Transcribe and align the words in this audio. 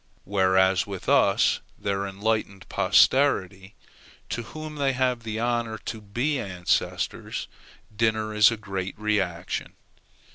Whereas 0.25 0.87
with 0.87 1.07
us, 1.07 1.59
their 1.77 2.07
enlightened 2.07 2.67
posterity, 2.69 3.75
to 4.29 4.41
whom 4.41 4.77
they 4.77 4.93
have 4.93 5.21
the 5.21 5.39
honor 5.39 5.77
to 5.77 6.01
be 6.01 6.39
ancestors, 6.39 7.47
dinner 7.95 8.33
is 8.33 8.49
a 8.49 8.57
great 8.57 8.97
reaction. 8.97 9.73